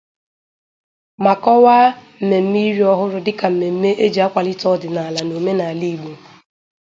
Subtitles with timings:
[1.23, 1.87] ma kọwaa
[2.21, 6.11] mmemme iri ọhụrụ dịka mmemme e ji akwalite ọdịnala na omenala Igbo.